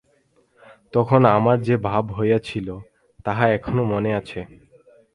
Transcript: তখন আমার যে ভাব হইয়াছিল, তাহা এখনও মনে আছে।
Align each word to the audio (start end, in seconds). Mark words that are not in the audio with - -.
তখন 0.93 1.21
আমার 1.27 1.57
যে 1.61 1.75
ভাব 1.87 2.05
হইয়াছিল, 2.11 2.67
তাহা 3.25 3.45
এখনও 3.49 3.83
মনে 3.83 4.11
আছে। 4.13 4.39